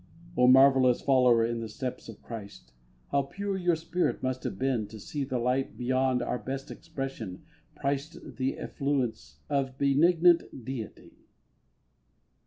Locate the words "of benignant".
9.47-10.65